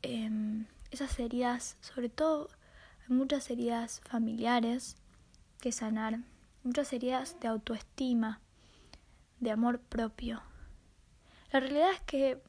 eh, 0.00 0.64
esas 0.90 1.18
heridas, 1.18 1.76
sobre 1.82 2.08
todo 2.08 2.48
hay 3.06 3.16
muchas 3.16 3.50
heridas 3.50 4.00
familiares 4.08 4.96
que 5.60 5.72
sanar, 5.72 6.20
muchas 6.62 6.92
heridas 6.92 7.38
de 7.40 7.48
autoestima, 7.48 8.40
de 9.40 9.50
amor 9.50 9.80
propio. 9.80 10.42
La 11.52 11.60
realidad 11.60 11.92
es 11.92 12.00
que 12.02 12.42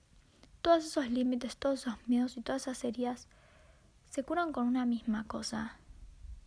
todos 0.62 0.86
esos 0.86 1.10
límites, 1.10 1.58
todos 1.58 1.82
esos 1.82 1.96
miedos 2.08 2.38
y 2.38 2.42
todas 2.42 2.64
esas 2.64 2.84
heridas 2.84 3.28
se 4.10 4.24
curan 4.24 4.52
con 4.52 4.68
una 4.68 4.86
misma 4.86 5.26
cosa, 5.28 5.78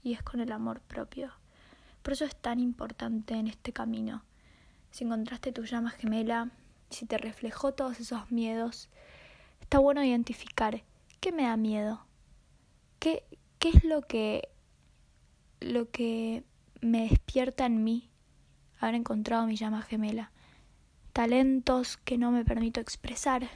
y 0.02 0.14
es 0.14 0.22
con 0.22 0.40
el 0.40 0.52
amor 0.52 0.80
propio. 0.80 1.32
Por 2.02 2.14
eso 2.14 2.24
es 2.24 2.34
tan 2.34 2.60
importante 2.60 3.34
en 3.34 3.46
este 3.46 3.72
camino. 3.72 4.24
Si 4.90 5.04
encontraste 5.04 5.52
tu 5.52 5.64
llama 5.64 5.90
gemela, 5.90 6.50
si 6.88 7.04
te 7.04 7.18
reflejó 7.18 7.72
todos 7.72 8.00
esos 8.00 8.30
miedos, 8.30 8.88
está 9.60 9.78
bueno 9.78 10.02
identificar 10.02 10.82
qué 11.20 11.30
me 11.30 11.42
da 11.42 11.56
miedo, 11.58 12.06
qué, 12.98 13.24
¿Qué 13.58 13.70
es 13.70 13.82
lo 13.82 14.02
que, 14.02 14.48
lo 15.60 15.90
que 15.90 16.44
me 16.80 17.08
despierta 17.08 17.66
en 17.66 17.82
mí 17.82 18.08
haber 18.78 18.94
encontrado 18.94 19.46
mi 19.46 19.56
llama 19.56 19.82
gemela? 19.82 20.30
Talentos 21.12 21.96
que 21.96 22.18
no 22.18 22.30
me 22.30 22.44
permito 22.44 22.80
expresar 22.80 23.48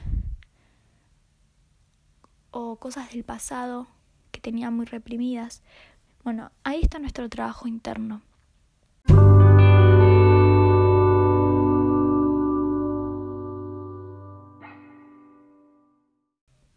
o 2.51 2.77
cosas 2.77 3.13
del 3.13 3.23
pasado 3.23 3.87
que 4.33 4.41
tenía 4.41 4.73
muy 4.73 4.87
reprimidas. 4.87 5.63
Bueno, 6.25 6.51
ahí 6.65 6.81
está 6.83 6.99
nuestro 6.99 7.29
trabajo 7.29 7.69
interno. 7.69 8.23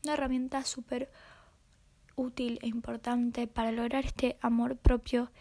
Una 0.04 0.14
herramienta 0.14 0.64
súper 0.64 1.10
útil 2.16 2.60
e 2.62 2.68
importante 2.68 3.48
para 3.48 3.72
lograr 3.72 4.06
este 4.06 4.38
amor 4.42 4.78
propio 4.78 5.32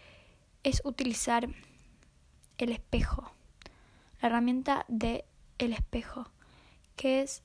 es 0.62 0.82
utilizar 0.84 1.48
el 2.58 2.72
espejo, 2.72 3.32
la 4.20 4.28
herramienta 4.28 4.84
de 4.88 5.24
el 5.58 5.72
espejo, 5.72 6.30
que 6.96 7.22
es 7.22 7.42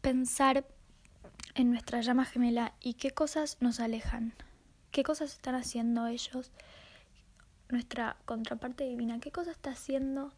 pensar 0.00 0.66
en 1.54 1.70
nuestra 1.70 2.00
llama 2.00 2.24
gemela 2.24 2.74
y 2.80 2.94
qué 2.94 3.10
cosas 3.10 3.56
nos 3.60 3.80
alejan, 3.80 4.34
qué 4.90 5.02
cosas 5.02 5.32
están 5.32 5.54
haciendo 5.54 6.06
ellos, 6.06 6.50
nuestra 7.68 8.16
contraparte 8.24 8.84
divina, 8.84 9.20
qué 9.20 9.32
cosa 9.32 9.50
está 9.50 9.70
haciendo 9.70 10.32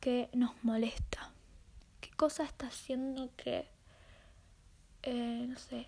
que 0.00 0.28
nos 0.32 0.52
molesta, 0.62 1.32
qué 2.00 2.10
cosa 2.10 2.44
está 2.44 2.66
haciendo 2.66 3.30
que, 3.36 3.68
eh, 5.02 5.46
no 5.48 5.58
sé, 5.58 5.86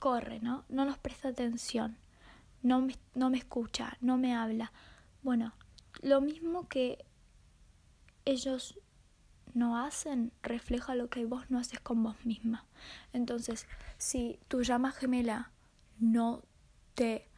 corre, 0.00 0.40
¿no? 0.40 0.64
No 0.68 0.84
nos 0.84 0.98
presta 0.98 1.28
atención, 1.28 1.96
no 2.62 2.80
me, 2.80 2.96
no 3.14 3.30
me 3.30 3.38
escucha, 3.38 3.96
no 4.00 4.16
me 4.18 4.34
habla. 4.34 4.72
Bueno, 5.22 5.52
lo 6.02 6.20
mismo 6.20 6.66
que 6.66 7.04
ellos 8.24 8.80
no 9.54 9.76
hacen 9.76 10.32
refleja 10.42 10.94
lo 10.94 11.08
que 11.08 11.24
vos 11.24 11.50
no 11.50 11.58
haces 11.58 11.78
con 11.80 12.02
vos 12.02 12.16
misma. 12.24 12.66
Entonces, 13.12 13.66
si 13.98 14.40
tu 14.48 14.62
llama 14.62 14.90
gemela 14.90 15.52
no 15.98 16.42
te 16.94 17.28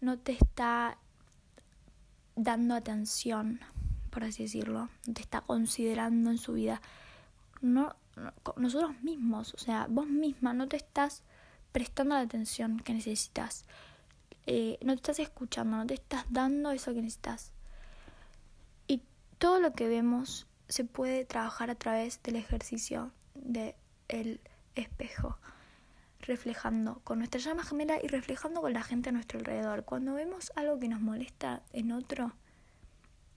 no 0.00 0.18
te 0.18 0.32
está 0.32 0.98
dando 2.36 2.74
atención, 2.74 3.60
por 4.10 4.24
así 4.24 4.42
decirlo, 4.42 4.90
no 5.06 5.14
te 5.14 5.22
está 5.22 5.40
considerando 5.40 6.30
en 6.30 6.38
su 6.38 6.52
vida, 6.52 6.82
no 7.62 7.96
nosotros 8.56 9.02
mismos, 9.02 9.54
o 9.54 9.58
sea, 9.58 9.86
vos 9.88 10.06
misma 10.06 10.54
no 10.54 10.68
te 10.68 10.76
estás 10.76 11.22
prestando 11.72 12.14
la 12.14 12.22
atención 12.22 12.78
que 12.78 12.94
necesitas, 12.94 13.64
eh, 14.46 14.78
no 14.82 14.92
te 14.92 14.96
estás 14.96 15.18
escuchando, 15.18 15.76
no 15.76 15.86
te 15.86 15.94
estás 15.94 16.24
dando 16.30 16.70
eso 16.70 16.94
que 16.94 17.02
necesitas. 17.02 17.52
Y 18.86 19.02
todo 19.38 19.58
lo 19.60 19.72
que 19.72 19.88
vemos 19.88 20.46
se 20.68 20.84
puede 20.84 21.24
trabajar 21.24 21.70
a 21.70 21.74
través 21.74 22.22
del 22.22 22.36
ejercicio 22.36 23.12
del 23.34 23.74
el 24.08 24.40
espejo, 24.74 25.38
reflejando 26.20 27.00
con 27.04 27.18
nuestra 27.18 27.40
llama 27.40 27.64
gemela 27.64 27.98
y 28.02 28.08
reflejando 28.08 28.60
con 28.60 28.72
la 28.72 28.82
gente 28.82 29.08
a 29.08 29.12
nuestro 29.12 29.38
alrededor. 29.38 29.84
Cuando 29.84 30.14
vemos 30.14 30.52
algo 30.56 30.78
que 30.78 30.88
nos 30.88 31.00
molesta 31.00 31.62
en 31.72 31.92
otro, 31.92 32.32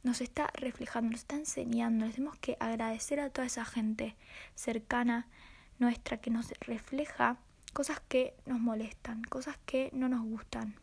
nos 0.07 0.21
está 0.21 0.49
reflejando, 0.53 1.11
nos 1.11 1.19
está 1.19 1.35
enseñando. 1.35 2.05
Les 2.05 2.15
tenemos 2.15 2.37
que 2.37 2.55
agradecer 2.61 3.19
a 3.19 3.29
toda 3.29 3.45
esa 3.45 3.65
gente 3.65 4.15
cercana 4.55 5.27
nuestra 5.79 6.15
que 6.15 6.31
nos 6.31 6.53
refleja 6.61 7.37
cosas 7.73 7.99
que 8.07 8.33
nos 8.45 8.59
molestan, 8.59 9.21
cosas 9.23 9.57
que 9.65 9.89
no 9.93 10.07
nos 10.07 10.23
gustan, 10.23 10.75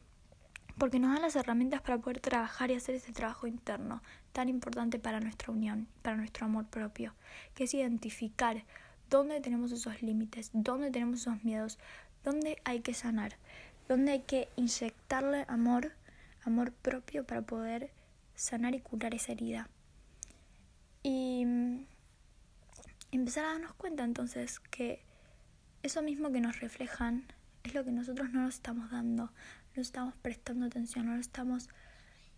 porque 0.76 0.98
nos 0.98 1.12
dan 1.12 1.22
las 1.22 1.36
herramientas 1.36 1.80
para 1.80 1.98
poder 1.98 2.20
trabajar 2.20 2.70
y 2.70 2.74
hacer 2.74 2.96
ese 2.96 3.12
trabajo 3.12 3.46
interno 3.46 4.02
tan 4.32 4.50
importante 4.50 4.98
para 4.98 5.20
nuestra 5.20 5.52
unión, 5.52 5.88
para 6.02 6.18
nuestro 6.18 6.44
amor 6.44 6.66
propio, 6.66 7.14
que 7.54 7.64
es 7.64 7.72
identificar 7.72 8.62
dónde 9.08 9.40
tenemos 9.40 9.72
esos 9.72 10.02
límites, 10.02 10.50
dónde 10.52 10.90
tenemos 10.90 11.22
esos 11.22 11.42
miedos, 11.42 11.78
dónde 12.22 12.58
hay 12.64 12.80
que 12.80 12.92
sanar, 12.92 13.38
dónde 13.88 14.12
hay 14.12 14.20
que 14.20 14.48
inyectarle 14.56 15.46
amor, 15.48 15.92
amor 16.44 16.72
propio 16.72 17.24
para 17.24 17.40
poder 17.40 17.90
sanar 18.34 18.74
y 18.74 18.80
curar 18.80 19.14
esa 19.14 19.32
herida. 19.32 19.68
Y 21.02 21.44
mm, 21.44 21.86
empezar 23.12 23.44
a 23.44 23.52
darnos 23.52 23.74
cuenta 23.74 24.04
entonces 24.04 24.60
que 24.60 25.02
eso 25.82 26.02
mismo 26.02 26.32
que 26.32 26.40
nos 26.40 26.60
reflejan 26.60 27.26
es 27.62 27.74
lo 27.74 27.84
que 27.84 27.92
nosotros 27.92 28.30
no 28.32 28.42
nos 28.42 28.54
estamos 28.54 28.90
dando, 28.90 29.32
no 29.74 29.82
estamos 29.82 30.14
prestando 30.16 30.66
atención, 30.66 31.06
no 31.06 31.16
estamos 31.16 31.68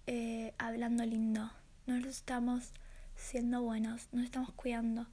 eh, 0.07 0.55
hablando 0.59 1.05
lindo, 1.05 1.51
no 1.87 1.97
estamos 1.97 2.73
siendo 3.17 3.63
buenos, 3.63 4.09
no 4.13 4.23
estamos 4.23 4.53
cuidando. 4.53 5.07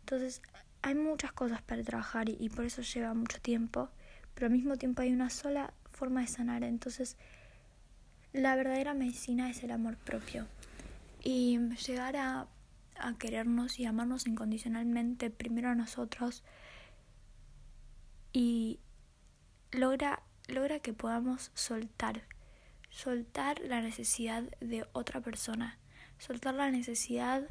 Entonces 0.00 0.42
hay 0.82 0.94
muchas 0.94 1.32
cosas 1.32 1.62
para 1.62 1.82
trabajar 1.82 2.28
y, 2.28 2.48
por 2.48 2.64
eso 2.64 2.82
lleva 2.82 3.14
mucho 3.14 3.40
tiempo, 3.40 3.90
pero 4.34 4.46
al 4.46 4.52
mismo 4.52 4.76
tiempo 4.76 5.02
hay 5.02 5.12
una 5.12 5.30
sola 5.30 5.72
forma 5.90 6.20
de 6.20 6.28
sanar. 6.28 6.64
Entonces 6.64 7.16
la 8.32 8.56
verdadera 8.56 8.94
medicina 8.94 9.50
es 9.50 9.62
el 9.62 9.70
amor 9.70 9.96
propio. 9.96 10.46
Y 11.22 11.58
llegar 11.86 12.16
a, 12.16 12.48
a 12.98 13.18
querernos 13.18 13.78
y 13.78 13.86
amarnos 13.86 14.26
incondicionalmente 14.26 15.30
primero 15.30 15.70
a 15.70 15.74
nosotros 15.74 16.44
y 18.32 18.78
logra 19.72 20.22
logra 20.48 20.78
que 20.78 20.92
podamos 20.92 21.50
soltar, 21.54 22.22
soltar 22.90 23.60
la 23.60 23.80
necesidad 23.80 24.44
de 24.60 24.86
otra 24.92 25.20
persona, 25.20 25.78
soltar 26.18 26.54
la 26.54 26.70
necesidad 26.70 27.48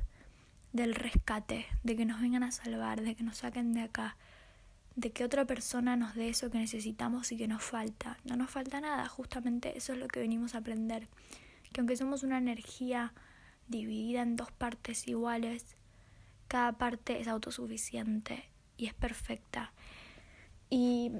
del 0.71 0.95
rescate, 0.95 1.65
de 1.83 1.95
que 1.95 2.05
nos 2.05 2.21
vengan 2.21 2.43
a 2.43 2.51
salvar, 2.51 3.01
de 3.01 3.15
que 3.15 3.23
nos 3.23 3.37
saquen 3.37 3.73
de 3.73 3.81
acá, 3.81 4.17
de 4.95 5.11
que 5.11 5.25
otra 5.25 5.45
persona 5.45 5.97
nos 5.97 6.15
dé 6.15 6.29
eso 6.29 6.49
que 6.49 6.57
necesitamos 6.57 7.31
y 7.31 7.37
que 7.37 7.47
nos 7.47 7.63
falta. 7.63 8.17
No 8.23 8.35
nos 8.35 8.49
falta 8.49 8.79
nada, 8.79 9.07
justamente 9.07 9.77
eso 9.77 9.93
es 9.93 9.99
lo 9.99 10.07
que 10.07 10.19
venimos 10.19 10.55
a 10.55 10.59
aprender, 10.59 11.07
que 11.71 11.81
aunque 11.81 11.97
somos 11.97 12.23
una 12.23 12.37
energía 12.37 13.13
dividida 13.67 14.21
en 14.21 14.35
dos 14.35 14.51
partes 14.51 15.07
iguales, 15.07 15.75
cada 16.47 16.73
parte 16.73 17.19
es 17.19 17.27
autosuficiente 17.27 18.45
y 18.77 18.85
es 18.87 18.93
perfecta. 18.93 19.73
Y 20.69 21.11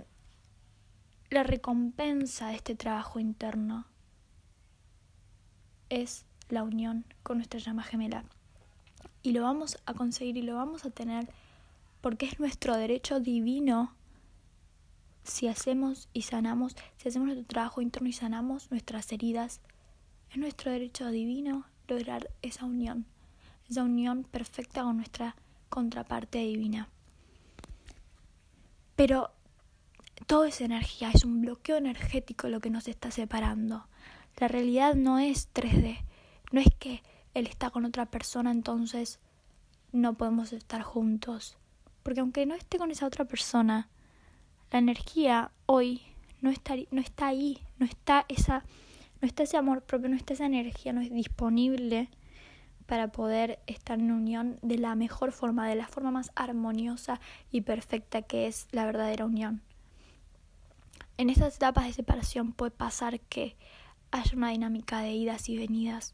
la 1.29 1.44
recompensa 1.44 2.48
de 2.48 2.55
este 2.55 2.75
trabajo 2.75 3.20
interno 3.20 3.86
es 5.89 6.25
la 6.50 6.63
unión 6.63 7.05
con 7.24 7.38
nuestra 7.38 7.60
llama 7.60 7.84
gemela. 7.84 8.24
Y 9.22 9.32
lo 9.32 9.41
vamos 9.41 9.77
a 9.86 9.94
conseguir 9.94 10.38
y 10.38 10.44
lo 10.44 10.55
vamos 10.55 10.86
a 10.86 10.91
tener 10.91 11.27
porque 12.06 12.28
es 12.28 12.40
nuestro 12.40 12.78
derecho 12.78 13.20
divino 13.20 13.96
si 15.24 15.48
hacemos 15.48 16.08
y 16.14 16.22
sanamos, 16.22 16.76
si 16.98 17.10
hacemos 17.10 17.30
nuestro 17.30 17.48
trabajo 17.48 17.82
interno 17.82 18.08
y 18.08 18.14
sanamos 18.14 18.70
nuestras 18.70 19.12
heridas, 19.12 19.60
es 20.30 20.38
nuestro 20.38 20.72
derecho 20.72 21.10
divino 21.10 21.66
lograr 21.88 22.30
esa 22.44 22.66
unión, 22.66 23.08
esa 23.68 23.82
unión 23.82 24.24
perfecta 24.24 24.84
con 24.84 24.98
nuestra 24.98 25.36
contraparte 25.70 26.38
divina. 26.38 26.90
Pero 28.96 29.32
todo 30.28 30.46
es 30.46 30.62
energía, 30.62 31.10
es 31.12 31.26
un 31.26 31.42
bloqueo 31.42 31.78
energético 31.78 32.50
lo 32.50 32.60
que 32.60 32.70
nos 32.70 32.88
está 32.88 33.10
separando. 33.10 33.88
La 34.38 34.48
realidad 34.48 34.94
no 34.94 35.18
es 35.18 35.52
3D, 35.56 35.98
no 36.52 36.60
es 36.60 36.70
que 36.78 37.02
él 37.34 37.48
está 37.48 37.72
con 37.72 37.84
otra 37.84 38.06
persona, 38.06 38.52
entonces 38.52 39.18
no 39.91 40.13
podemos 40.13 40.54
estar 40.54 40.84
juntos. 40.84 41.58
Porque 42.06 42.20
aunque 42.20 42.46
no 42.46 42.54
esté 42.54 42.78
con 42.78 42.91
esa 42.91 43.08
otra 43.08 43.26
persona, 43.26 43.89
la 44.70 44.78
energía 44.78 45.50
hoy 45.65 46.04
no 46.39 46.52
está, 46.52 46.76
no 46.91 47.02
está 47.02 47.26
ahí, 47.26 47.58
no 47.80 47.88
está, 47.88 48.26
esa, 48.28 48.63
no 49.22 49.28
está 49.28 49.41
ese 49.41 49.58
amor 49.58 49.82
propio, 49.82 50.10
no 50.10 50.15
está 50.15 50.36
esa 50.36 50.46
energía, 50.46 50.94
no 50.94 51.02
es 51.02 51.12
disponible 51.12 52.10
para 52.86 53.08
poder 53.08 53.58
estar 53.65 53.98
en 53.98 54.12
unión 54.12 54.60
de 54.62 54.78
la 54.78 54.94
mejor 54.94 55.32
forma, 55.32 55.68
de 55.68 55.74
la 55.74 55.88
forma 55.88 56.12
más 56.12 56.32
armoniosa 56.36 57.20
y 57.52 57.62
perfecta 57.62 58.22
que 58.22 58.46
es 58.46 58.68
la 58.70 58.86
verdadera 58.86 59.26
unión. 59.26 59.63
En 61.18 61.32
estas 61.32 61.56
etapas 61.56 61.86
de 61.86 61.94
separación 61.94 62.52
puede 62.52 62.70
pasar 62.70 63.20
que 63.20 63.56
haya 64.12 64.38
una 64.38 64.52
dinámica 64.52 65.00
de 65.00 65.13
idas 65.13 65.50
y 65.50 65.58
venidas, 65.58 66.13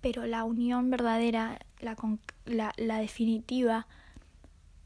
pero 0.00 0.24
la 0.24 0.44
unión 0.44 0.88
verdadera, 0.88 1.58
la, 1.80 1.94
la, 2.46 2.72
la 2.78 2.98
definitiva, 3.00 3.86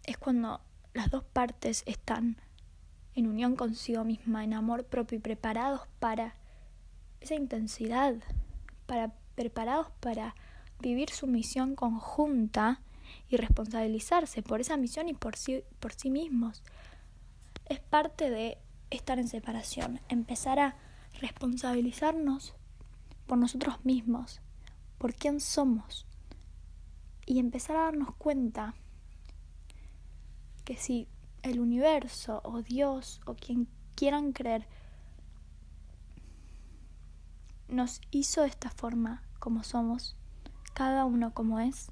es 0.04 0.18
cuando 0.18 0.60
las 0.94 1.10
dos 1.10 1.24
partes 1.24 1.82
están 1.86 2.36
en 3.14 3.26
unión 3.26 3.56
consigo 3.56 4.04
misma, 4.04 4.44
en 4.44 4.54
amor 4.54 4.84
propio 4.84 5.18
y 5.18 5.20
preparados 5.20 5.82
para 5.98 6.34
esa 7.20 7.34
intensidad, 7.34 8.14
para 8.86 9.12
preparados 9.34 9.88
para 10.00 10.34
vivir 10.80 11.10
su 11.10 11.26
misión 11.26 11.74
conjunta 11.74 12.82
y 13.28 13.36
responsabilizarse 13.36 14.42
por 14.42 14.60
esa 14.60 14.76
misión 14.76 15.08
y 15.08 15.14
por 15.14 15.36
sí, 15.36 15.62
por 15.78 15.92
sí 15.92 16.10
mismos. 16.10 16.62
Es 17.66 17.80
parte 17.80 18.30
de 18.30 18.58
estar 18.90 19.18
en 19.18 19.28
separación, 19.28 20.00
empezar 20.08 20.58
a 20.58 20.76
responsabilizarnos 21.20 22.54
por 23.26 23.38
nosotros 23.38 23.84
mismos, 23.84 24.40
por 24.98 25.14
quién 25.14 25.40
somos 25.40 26.06
y 27.26 27.38
empezar 27.38 27.76
a 27.76 27.84
darnos 27.84 28.14
cuenta 28.16 28.74
que 30.70 30.76
si 30.76 31.08
el 31.42 31.58
universo 31.58 32.42
o 32.44 32.62
Dios 32.62 33.20
o 33.26 33.34
quien 33.34 33.66
quieran 33.96 34.30
creer 34.30 34.68
nos 37.66 38.00
hizo 38.12 38.44
esta 38.44 38.70
forma 38.70 39.24
como 39.40 39.64
somos, 39.64 40.14
cada 40.72 41.06
uno 41.06 41.34
como 41.34 41.58
es, 41.58 41.90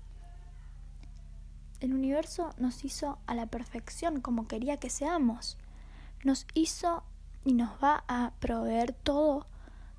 el 1.80 1.92
universo 1.92 2.54
nos 2.56 2.84
hizo 2.84 3.18
a 3.26 3.34
la 3.34 3.46
perfección 3.46 4.20
como 4.20 4.46
quería 4.46 4.76
que 4.76 4.90
seamos 4.90 5.58
nos 6.22 6.46
hizo 6.54 7.02
y 7.44 7.54
nos 7.54 7.82
va 7.82 8.04
a 8.06 8.32
proveer 8.38 8.92
todo 8.92 9.48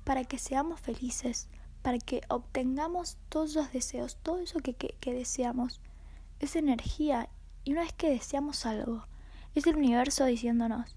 para 0.04 0.24
que 0.24 0.38
seamos 0.38 0.80
felices, 0.80 1.50
para 1.82 1.98
que 1.98 2.22
obtengamos 2.30 3.18
todos 3.28 3.54
los 3.54 3.72
deseos, 3.72 4.16
todo 4.22 4.38
eso 4.38 4.60
que, 4.60 4.72
que, 4.72 5.12
deseamos. 5.12 5.82
Es 6.38 6.56
energía 6.56 7.28
y 7.64 7.72
una 7.72 7.82
vez 7.82 7.92
que 7.92 8.10
deseamos 8.10 8.66
algo, 8.66 9.06
es 9.54 9.66
el 9.66 9.76
universo 9.76 10.24
diciéndonos, 10.24 10.96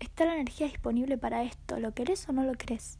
está 0.00 0.24
la 0.24 0.34
energía 0.34 0.66
disponible 0.66 1.18
para 1.18 1.42
esto, 1.42 1.78
¿lo 1.78 1.94
querés 1.94 2.28
o 2.28 2.32
no 2.32 2.44
lo 2.44 2.54
querés? 2.54 2.98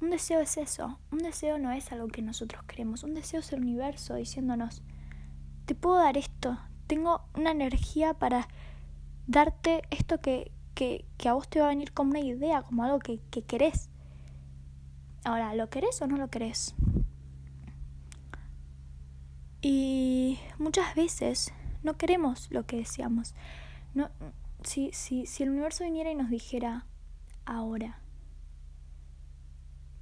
Un 0.00 0.10
deseo 0.10 0.40
es 0.40 0.56
eso, 0.56 0.98
un 1.10 1.18
deseo 1.18 1.58
no 1.58 1.70
es 1.72 1.92
algo 1.92 2.08
que 2.08 2.22
nosotros 2.22 2.62
queremos, 2.64 3.02
un 3.02 3.14
deseo 3.14 3.40
es 3.40 3.52
el 3.52 3.60
universo 3.60 4.14
diciéndonos, 4.14 4.82
te 5.66 5.74
puedo 5.74 5.96
dar 5.96 6.16
esto, 6.16 6.58
tengo 6.86 7.22
una 7.34 7.50
energía 7.50 8.14
para 8.14 8.48
darte 9.26 9.82
esto 9.90 10.20
que, 10.20 10.52
que, 10.74 11.04
que, 11.18 11.28
a 11.28 11.34
vos 11.34 11.48
te 11.48 11.60
va 11.60 11.66
a 11.66 11.68
venir 11.70 11.92
como 11.92 12.10
una 12.10 12.20
idea, 12.20 12.62
como 12.62 12.82
algo 12.82 12.98
que, 12.98 13.20
que 13.30 13.42
querés. 13.42 13.90
Ahora, 15.22 15.54
¿lo 15.54 15.68
querés 15.68 16.00
o 16.02 16.06
no 16.06 16.16
lo 16.16 16.28
querés? 16.28 16.74
Y 19.62 20.38
muchas 20.58 20.94
veces 20.94 21.52
no 21.82 21.96
queremos 21.96 22.50
lo 22.50 22.66
que 22.66 22.76
deseamos. 22.76 23.34
No, 23.94 24.10
si, 24.62 24.90
si, 24.92 25.26
si 25.26 25.42
el 25.42 25.50
universo 25.50 25.84
viniera 25.84 26.10
y 26.10 26.14
nos 26.14 26.30
dijera 26.30 26.86
ahora, 27.44 28.00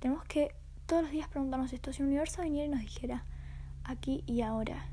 tenemos 0.01 0.25
que 0.25 0.55
todos 0.87 1.03
los 1.03 1.11
días 1.11 1.29
preguntarnos 1.29 1.73
esto. 1.73 1.93
Si 1.93 2.03
el 2.03 2.09
universo 2.09 2.43
viniera 2.43 2.67
y 2.67 2.71
nos 2.71 2.81
dijera 2.81 3.25
aquí 3.85 4.23
y 4.27 4.43
ahora, 4.43 4.87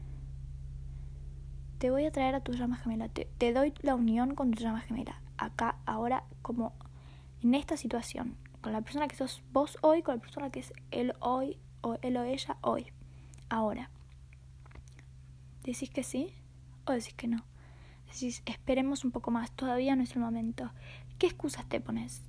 te 1.77 1.91
voy 1.91 2.05
a 2.05 2.11
traer 2.11 2.35
a 2.35 2.41
tu 2.41 2.53
llama 2.53 2.77
gemela, 2.77 3.09
te, 3.09 3.53
doy 3.53 3.73
la 3.81 3.95
unión 3.95 4.35
con 4.35 4.51
tu 4.51 4.61
llama 4.61 4.81
gemela, 4.81 5.21
acá, 5.37 5.77
ahora, 5.85 6.23
como 6.41 6.73
en 7.41 7.55
esta 7.55 7.77
situación, 7.77 8.37
con 8.61 8.73
la 8.73 8.81
persona 8.81 9.07
que 9.07 9.15
sos 9.15 9.43
vos 9.51 9.77
hoy, 9.81 10.01
con 10.01 10.15
la 10.15 10.21
persona 10.21 10.49
que 10.49 10.61
es 10.61 10.73
él 10.91 11.13
hoy, 11.19 11.59
o 11.81 11.97
él 12.01 12.17
o 12.17 12.23
ella 12.23 12.57
hoy, 12.61 12.87
ahora. 13.49 13.91
¿Decís 15.63 15.89
que 15.89 16.03
sí 16.03 16.33
o 16.85 16.91
decís 16.91 17.13
que 17.13 17.27
no? 17.27 17.45
Decís, 18.07 18.43
esperemos 18.45 19.03
un 19.03 19.11
poco 19.11 19.31
más, 19.31 19.51
todavía 19.51 19.95
no 19.95 20.03
es 20.03 20.15
el 20.15 20.21
momento. 20.21 20.71
¿Qué 21.17 21.27
excusas 21.27 21.67
te 21.67 21.79
pones? 21.79 22.21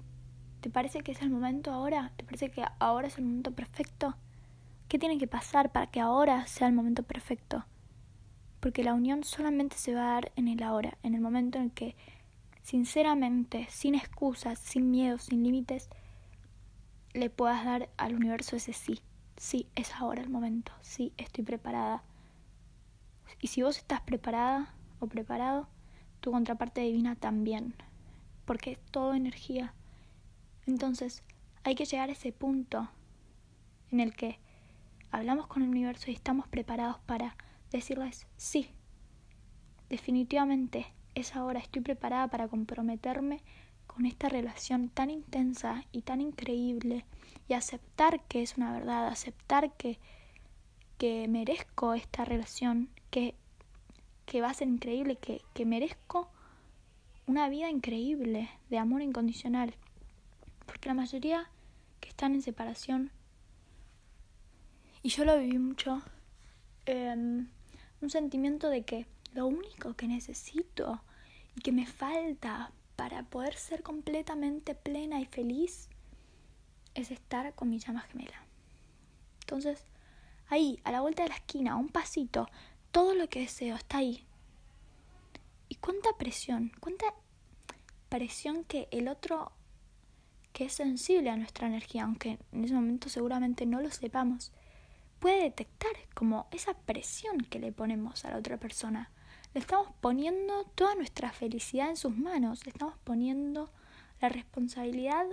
¿Te 0.61 0.71
parece 0.71 1.01
que 1.01 1.13
es 1.13 1.23
el 1.23 1.31
momento 1.31 1.73
ahora? 1.73 2.13
¿Te 2.17 2.25
parece 2.25 2.51
que 2.51 2.65
ahora 2.79 3.09
es 3.09 3.19
el 3.19 3.25
momento 3.25 3.53
perfecto? 3.53 4.17
¿Qué 4.89 4.99
tiene 4.99 5.19
que 5.19 5.27
pasar 5.27 5.73
para 5.73 5.89
que 5.89 6.01
ahora 6.01 6.47
sea 6.47 6.69
el 6.69 6.75
momento 6.75 7.03
perfecto? 7.03 7.65
porque 8.67 8.83
la 8.83 8.95
unión 8.95 9.23
solamente 9.23 9.77
se 9.77 9.95
va 9.95 10.09
a 10.09 10.15
dar 10.15 10.33
en 10.35 10.49
el 10.49 10.61
ahora, 10.65 10.99
en 11.05 11.15
el 11.15 11.21
momento 11.21 11.59
en 11.59 11.71
que, 11.71 11.95
sinceramente, 12.63 13.69
sin 13.71 13.95
excusas, 13.95 14.59
sin 14.59 14.91
miedos, 14.91 15.23
sin 15.23 15.45
límites, 15.45 15.89
le 17.13 17.31
puedas 17.31 17.65
dar 17.65 17.89
al 17.97 18.17
universo 18.17 18.57
ese 18.57 18.73
sí. 18.73 19.01
Sí, 19.37 19.69
es 19.77 19.95
ahora 19.95 20.21
el 20.21 20.31
momento. 20.31 20.73
Sí, 20.81 21.13
estoy 21.17 21.45
preparada. 21.45 22.03
Y 23.41 23.49
si 23.49 23.63
vos 23.63 23.77
estás 23.79 24.01
preparada 24.01 24.75
o 25.01 25.07
preparado, 25.07 25.69
tu 26.21 26.33
contraparte 26.33 26.81
divina 26.83 27.17
también. 27.17 27.75
Porque 28.45 28.73
es 28.73 28.79
todo 28.91 29.15
energía. 29.15 29.75
Entonces, 30.67 31.23
hay 31.65 31.75
que 31.75 31.85
llegar 31.85 32.09
a 32.09 32.13
ese 32.13 32.33
punto 32.33 32.89
en 33.91 34.01
el 34.01 34.15
que 34.15 34.39
hablamos 35.11 35.47
con 35.47 35.63
el 35.63 35.69
universo 35.69 36.11
y 36.11 36.15
estamos 36.15 36.49
preparados 36.49 36.99
para 37.01 37.37
decirles 37.71 38.27
sí. 38.37 38.71
Definitivamente 39.89 40.87
es 41.15 41.35
ahora, 41.37 41.61
estoy 41.61 41.83
preparada 41.83 42.29
para 42.29 42.49
comprometerme 42.49 43.43
con 43.87 44.05
esta 44.05 44.29
relación 44.29 44.89
tan 44.91 45.11
intensa 45.11 45.85
y 45.93 46.03
tan 46.03 46.21
increíble 46.21 47.07
y 47.49 47.55
aceptar 47.55 48.23
que 48.25 48.43
es 48.43 48.57
una 48.57 48.73
verdad, 48.73 49.09
aceptar 49.09 49.73
que, 49.77 49.99
que 50.99 51.29
merezco 51.29 51.95
esta 51.95 52.25
relación, 52.25 52.89
que, 53.11 53.35
que 54.25 54.41
va 54.41 54.51
a 54.51 54.55
ser 54.55 54.69
increíble, 54.69 55.17
que, 55.17 55.43
que 55.55 55.67
merezco 55.67 56.31
una 57.27 57.49
vida 57.49 57.69
increíble 57.71 58.49
de 58.71 58.79
amor 58.79 59.03
incondicional. 59.03 59.75
Porque 60.65 60.89
la 60.89 60.95
mayoría 60.95 61.51
que 62.01 62.09
están 62.09 62.35
en 62.35 62.43
separación, 62.43 63.11
y 65.03 65.09
yo 65.11 65.25
lo 65.25 65.39
viví 65.39 65.59
mucho, 65.59 66.03
em, 66.87 67.49
un 68.01 68.11
sentimiento 68.11 68.71
de 68.71 68.85
que 68.85 69.07
lo 69.35 69.47
único 69.47 69.95
que 69.95 70.09
necesito 70.09 71.01
y 71.55 71.61
que 71.61 71.73
me 71.73 71.87
falta 71.87 72.73
para 72.97 73.23
poder 73.25 73.55
ser 73.55 73.83
completamente 73.83 74.75
plena 74.75 75.21
y 75.21 75.27
feliz 75.27 75.89
es 76.95 77.11
estar 77.11 77.55
con 77.55 77.69
mi 77.69 77.79
llama 77.79 78.01
gemela. 78.01 78.47
Entonces, 79.41 79.85
ahí, 80.49 80.81
a 80.85 80.93
la 80.93 81.01
vuelta 81.01 81.23
de 81.23 81.31
la 81.31 81.37
esquina, 81.37 81.73
a 81.73 81.77
un 81.77 81.89
pasito, 81.89 82.49
todo 82.91 83.15
lo 83.15 83.29
que 83.29 83.41
deseo 83.41 83.77
está 83.77 83.99
ahí. 83.99 84.27
Y 85.69 85.77
cuánta 85.77 86.11
presión, 86.19 86.73
cuánta 86.81 87.07
presión 88.09 88.65
que 88.65 88.89
el 88.91 89.09
otro 89.09 89.53
que 90.53 90.67
es 90.67 90.73
sensible 90.73 91.29
a 91.31 91.37
nuestra 91.37 91.67
energía, 91.67 92.05
aunque 92.05 92.39
en 92.53 92.65
ese 92.65 92.75
momento 92.75 93.09
seguramente 93.09 93.67
no 93.67 93.81
lo 93.81 93.91
sepamos, 93.91 94.53
puede 95.19 95.43
detectar 95.43 95.93
como 96.15 96.47
esa 96.51 96.75
presión 96.75 97.39
que 97.41 97.59
le 97.59 97.73
ponemos 97.73 98.25
a 98.25 98.31
la 98.31 98.39
otra 98.39 98.57
persona 98.57 99.11
le 99.57 99.61
estamos 99.61 99.89
poniendo 100.03 100.65
toda 100.75 100.95
nuestra 100.97 101.33
felicidad 101.33 101.89
en 101.89 101.97
sus 101.97 102.15
manos, 102.15 102.67
le 102.67 102.73
estamos 102.73 102.95
poniendo 103.05 103.71
la 104.21 104.29
responsabilidad 104.29 105.25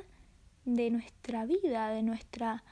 de 0.63 0.91
nuestra 0.91 1.45
vida, 1.45 1.89
de 1.89 2.03
nuestra 2.03 2.63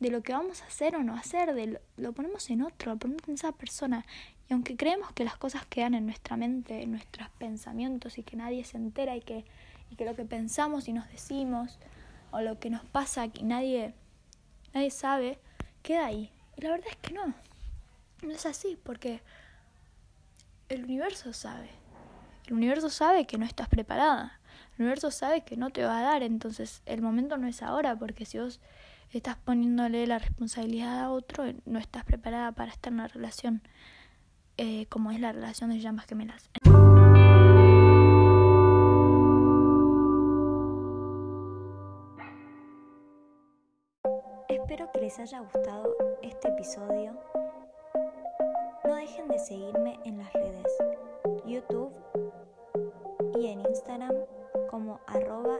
de 0.00 0.10
lo 0.10 0.22
que 0.22 0.32
vamos 0.32 0.62
a 0.62 0.66
hacer 0.66 0.94
o 0.96 1.02
no 1.02 1.14
hacer, 1.14 1.54
de 1.54 1.80
lo, 1.96 2.12
ponemos 2.12 2.48
en 2.50 2.62
otro, 2.62 2.92
lo 2.92 2.98
ponemos 2.98 3.26
en 3.28 3.34
esa 3.34 3.52
persona. 3.52 4.04
Y 4.48 4.52
aunque 4.52 4.76
creemos 4.76 5.12
que 5.12 5.24
las 5.24 5.36
cosas 5.36 5.66
quedan 5.66 5.94
en 5.94 6.06
nuestra 6.06 6.36
mente, 6.36 6.82
en 6.82 6.92
nuestros 6.92 7.28
pensamientos 7.38 8.18
y 8.18 8.22
que 8.22 8.36
nadie 8.36 8.64
se 8.64 8.76
entera 8.76 9.16
y 9.16 9.20
que, 9.20 9.44
y 9.90 9.96
que 9.96 10.04
lo 10.04 10.14
que 10.14 10.24
pensamos 10.24 10.88
y 10.88 10.92
nos 10.92 11.08
decimos 11.10 11.78
o 12.30 12.40
lo 12.40 12.58
que 12.58 12.70
nos 12.70 12.84
pasa 12.84 13.28
que 13.28 13.42
nadie, 13.42 13.94
nadie 14.72 14.90
sabe, 14.90 15.38
queda 15.82 16.06
ahí. 16.06 16.30
Y 16.56 16.62
la 16.62 16.70
verdad 16.70 16.88
es 16.90 16.96
que 16.96 17.12
no. 17.12 17.34
No 18.22 18.32
es 18.32 18.46
así, 18.46 18.78
porque 18.82 19.20
el 20.68 20.84
universo 20.84 21.32
sabe. 21.32 21.70
El 22.46 22.54
universo 22.54 22.88
sabe 22.88 23.26
que 23.26 23.38
no 23.38 23.44
estás 23.44 23.68
preparada. 23.68 24.40
El 24.76 24.82
universo 24.82 25.10
sabe 25.10 25.42
que 25.42 25.56
no 25.56 25.70
te 25.70 25.84
va 25.84 25.98
a 25.98 26.02
dar. 26.02 26.22
Entonces 26.22 26.82
el 26.86 27.02
momento 27.02 27.36
no 27.36 27.46
es 27.46 27.62
ahora 27.62 27.96
porque 27.96 28.24
si 28.24 28.38
vos 28.38 28.60
estás 29.12 29.36
poniéndole 29.36 30.06
la 30.06 30.18
responsabilidad 30.18 31.00
a 31.00 31.10
otro, 31.10 31.44
no 31.64 31.78
estás 31.78 32.04
preparada 32.04 32.52
para 32.52 32.70
estar 32.70 32.92
en 32.92 33.00
una 33.00 33.08
relación 33.08 33.62
eh, 34.56 34.86
como 34.86 35.10
es 35.10 35.20
la 35.20 35.32
relación 35.32 35.70
de 35.70 35.80
llamas 35.80 36.06
gemelas. 36.06 36.50
Espero 44.48 44.90
que 44.92 45.00
les 45.00 45.18
haya 45.18 45.40
gustado 45.40 45.94
este 46.22 46.48
episodio 46.48 47.18
no 48.84 48.94
dejen 48.94 49.28
de 49.28 49.38
seguirme 49.38 49.98
en 50.04 50.18
las 50.18 50.32
redes 50.32 50.66
YouTube 51.44 51.92
y 53.38 53.48
en 53.48 53.60
Instagram 53.60 54.14
como 54.70 55.00
arroba 55.06 55.58